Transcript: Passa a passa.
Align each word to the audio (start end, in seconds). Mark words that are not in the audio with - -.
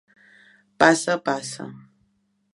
Passa 0.83 1.13
a 1.17 1.21
passa. 1.29 1.69